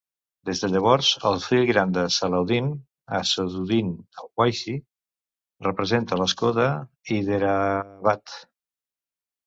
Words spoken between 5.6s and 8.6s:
representa l'escó de Hyderabad.